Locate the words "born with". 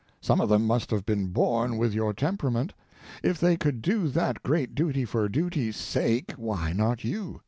1.27-1.93